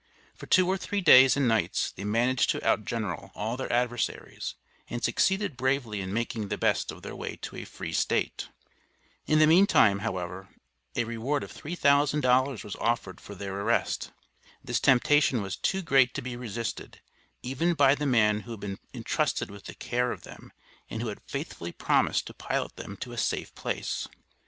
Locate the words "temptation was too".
14.79-15.83